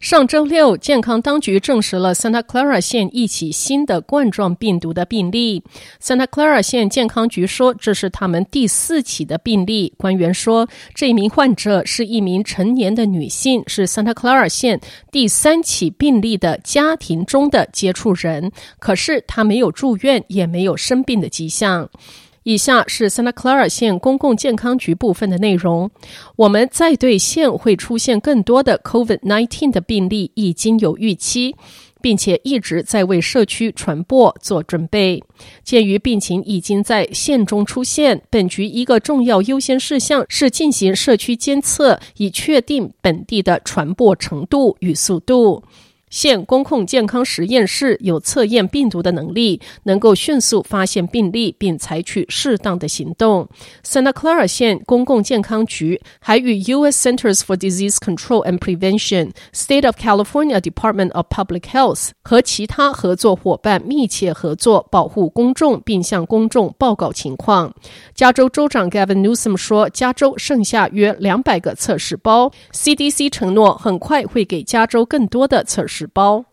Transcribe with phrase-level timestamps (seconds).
[0.00, 5.62] 上周六，健康当局证实了 Santa Clara 县一起新的冠状病毒的病例。
[6.00, 9.92] Santa Clara 县健康局说，这是他们第四起的病例。
[9.96, 18.50] 官员说，这名患者是一名成年的女性，是 Santa Clara 县第三起病例的家庭中的接触人。
[18.78, 21.88] 可是她没有住院，也没有生病的迹象。
[22.44, 25.90] 以下是 Santa Clara 县公共健康局部分的内容。
[26.36, 31.54] 我们在对县会出现更多的 COVID-19 的病例已经有预期，
[32.00, 35.22] 并且一直在为社区传播做准备。
[35.62, 45.62] 鉴于病情已经在县中出现，本局一个重要优先事项是进行社区监测，以确定本地的传播程度与速度。
[46.12, 53.48] 县公共健康实验室有测验病毒的能力，能够迅速发现病例并采取适当的行动。
[53.82, 57.08] Santa Clara 县公共健康局还与 U.S.
[57.08, 67.72] Centers for Disease Control and Prevention、State of California Department of Public Health 和其他合作伙伴密切合作，保护公众并向公众报告情况。
[68.14, 72.52] 加州州长 Gavin Newsom 说，加州剩下约两百个测试包。
[72.74, 76.44] CDC 承诺很快会给加州更多的测试包。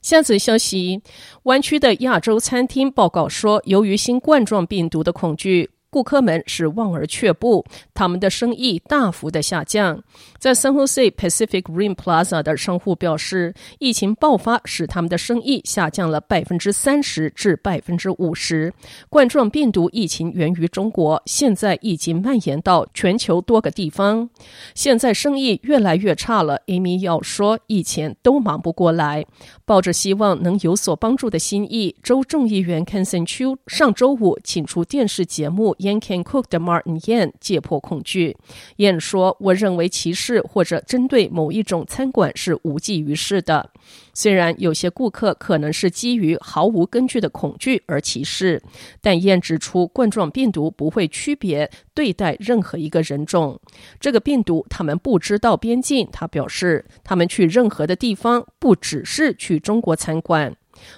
[0.00, 1.02] 下则消息，
[1.42, 5.70] 湾区的亚洲餐厅报告说，由于新冠状病毒的恐惧。
[5.90, 10.02] 顾客们是望而却步，他们的生意大幅的下降。
[10.38, 18.72] 在 San Jose Pacific Rim Plaza 的商户表示，疫情爆发使他们的生意下降了百分之三十至百分之五十。
[19.08, 24.30] 冠状病毒疫情源于中国，现在已经蔓延到全球多个地方。
[24.74, 29.26] 现在生意越来越差了，Amy 要说，以前都忙不过来。
[29.64, 35.76] 抱着希望能有所帮助的心意，州众议员 Kensen Chu 上周五请出电视节目。
[35.80, 38.36] Yan Can Cook 的 Martin Yan 解破恐惧。
[38.76, 43.70] Yan 说：“我认为歧视或者针对某一种餐馆是无济于事的。
[44.12, 48.62] 虽然有些顾客可能是基于毫无根据的恐惧而歧视，
[49.00, 53.58] 但 Yan 指出，冠状病毒不会区别对待任何一个人种。
[53.98, 56.06] 这个病毒他们不知道边境。
[56.12, 60.54] 他表示，他们去任何的地方，不只是去中国餐馆。”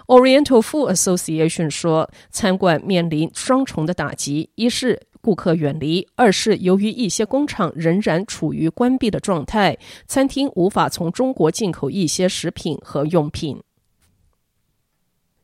[0.07, 13.63] Oriental Food Association 说，餐馆面临双重的打击：一是顾客远离，二是由于一些工厂仍然处于关闭的状态，餐厅无法从中国进口一些食品和用品。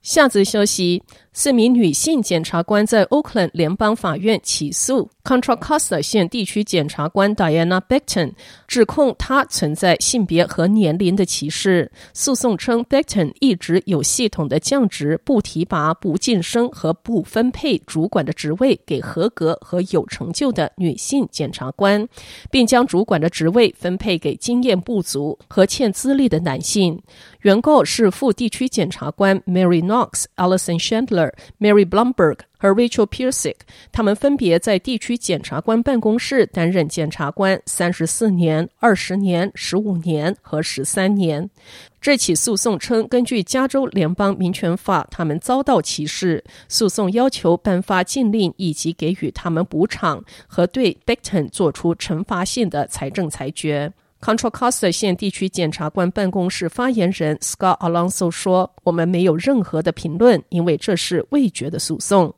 [0.01, 1.03] 下则消息。
[1.39, 8.33] 四名女性检察官在 Oakland 联邦法院起诉 Contra Costa 县地区检察官 Diana Beckton，
[8.67, 11.93] 指控她存在性别和年龄的歧视。
[12.13, 22.09] 诉讼称，Beckton 一直有系统的降职、不提拔、不晋升和不分配主管的职位给合格和有成就的女性检察官，
[22.51, 27.01] 并将主管的职位分配给经验不足和欠资历的男性。
[27.43, 31.28] 原告是副地区检察官 Mary Knox、Allison Chandler。
[31.59, 33.57] Mary Blumberg 和 Rachel Piersick，
[33.93, 41.49] 他们分别在地区检察官办公室担任检察官三十四年、二十年、十五年和十三年。
[42.01, 46.43] 这起诉讼称，根据加州联邦民权法，他们遭到歧视。
[46.69, 53.93] 诉讼要求颁发禁令以及给予他们补偿和对 Beckton 做出惩罚性的财政裁决。
[54.21, 62.35] Contra Costa 县地区检察官办公室发言人 Scott Alonso 说：“我们没有任何的评论，因为这是未决的诉讼。”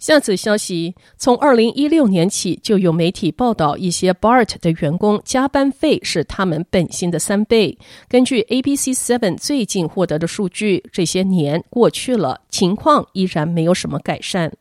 [0.00, 7.78] 下次消息，从二零一六年起，就有媒体报道一些 BART 的员工加班费是他们本薪的三倍。
[8.08, 14.52] 根据 ABC Seven 最近获得的数据，这些年过去了，情况依然没有什么改善。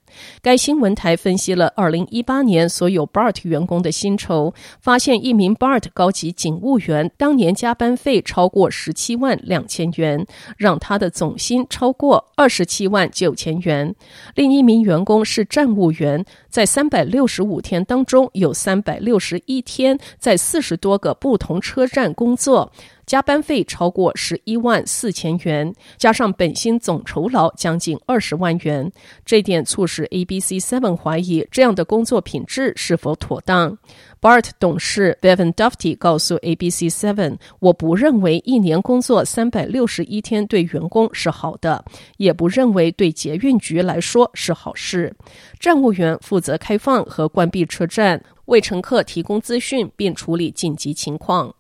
[0.42, 10.26] 该新闻台分析了2018年所有 BART 员工的薪酬，发现一名 BART 高级警务员当年加班费超过17万两千元，
[10.58, 13.94] 让他的总薪超过27万九千元。
[14.36, 22.72] 另一名员工是站务员，在365天当中有361天在四十多个不同车站工作。
[23.12, 28.90] 加班费超过十一万四千元，加上本薪总酬劳将近二十万元。
[29.26, 33.78] 这点促使 ABC Seven 怀疑这样的工作品质是否妥当。
[34.22, 41.84] BART 董事 Bevan Dufty 告诉 ABC Seven：“ 我不认为一年工作三百六十一天对员工是好的，
[42.16, 45.14] 也不认为对捷运局来说是好事。
[45.60, 51.54] 站务员负责开放和关闭车站，为乘客提供资讯并处理紧急情况。”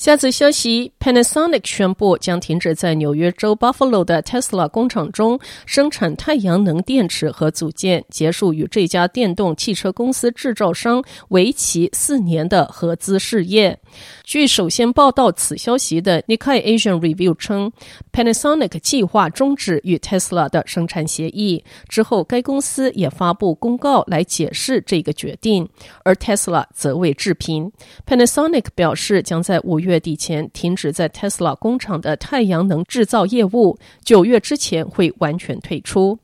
[0.00, 13.78] 下次消息，Panasonic 宣布将停止在纽约州 Buffalo 的 Tesla 工厂中生产太阳能电池和组件，结束与这家电动汽车公司制造商为期四年的合资事业。
[14.24, 17.70] 据首先报道此消息的 Nikkei Asian Review 称
[18.10, 21.62] ，Panasonic 计划终止与 Tesla 的生产协议。
[21.90, 25.68] 之后，该公司也发布公告来解释这个决定，
[26.04, 27.70] 而 Tesla 则未置评。
[28.06, 29.89] Panasonic 表示将在五月。
[29.90, 36.18] 月底前停止在 Tesla 工厂的太阳能制造业务，九月之前会完全退出。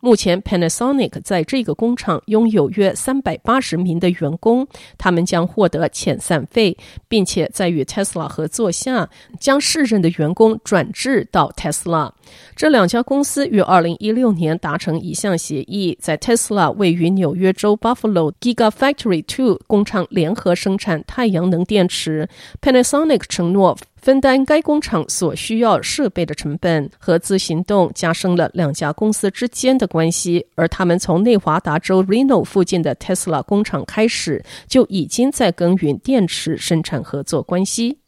[0.00, 4.66] 目前，Panasonic 在这个工厂拥有约三百八十名的员工，
[4.96, 6.76] 他们将获得遣散费，
[7.08, 9.10] 并且在与 Tesla 合作下，
[9.40, 12.12] 将适任的员工转至到 Tesla。
[12.54, 22.28] 这两家公司于二零一六年达成一项协议，在 Tesla 位于纽约州 Buffalo Gigafactory Two 工厂联合生产太阳能电池。
[22.62, 23.76] Panasonic 承诺。
[24.00, 30.46] 分担该工厂所需要设备的成本，合资行动加深了两家公司之间的关系。
[30.54, 37.98] 而他们从内华达州 Reno 附近的 Tesla 工厂开始，就已经在耕耘电池生产合作关系。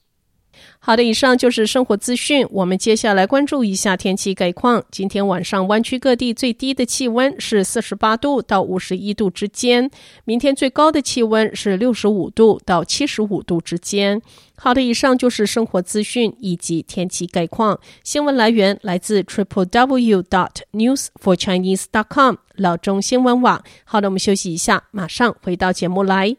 [0.78, 2.46] 好的，以上就是生活资讯。
[2.50, 4.82] 我们接下来关注一下天气概况。
[4.90, 9.90] 今天晚上湾区各地最低的气温是四十八度到五十一度之间，
[10.24, 14.20] 明天最高的气温是六十五度到七十五度之间。
[14.56, 17.78] 好的，以上就是生活资讯以及天气概况。
[18.04, 23.62] 新闻来源来自 triple w dot news for chinese dot com 老中新闻网。
[23.84, 26.36] 好的，我们休息一下，马上回到节目来。